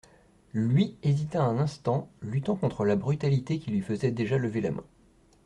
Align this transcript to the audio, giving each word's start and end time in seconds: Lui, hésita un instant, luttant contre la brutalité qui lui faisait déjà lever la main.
Lui, 0.55 0.97
hésita 1.03 1.43
un 1.43 1.59
instant, 1.59 2.09
luttant 2.23 2.55
contre 2.55 2.85
la 2.85 2.95
brutalité 2.95 3.59
qui 3.59 3.69
lui 3.69 3.81
faisait 3.81 4.09
déjà 4.09 4.39
lever 4.39 4.59
la 4.59 4.71
main. 4.71 4.83